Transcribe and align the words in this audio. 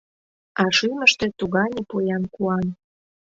А 0.61 0.63
шӱмыштӧ 0.77 1.25
тугане 1.39 1.81
поян 1.89 2.23
куан. 2.33 2.63